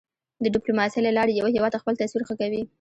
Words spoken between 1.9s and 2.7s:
تصویر ښه کوی.